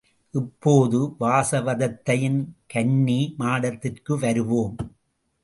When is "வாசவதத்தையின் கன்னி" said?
1.19-3.19